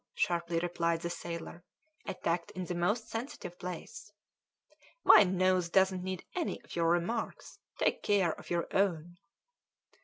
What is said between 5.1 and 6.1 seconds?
nose doesn't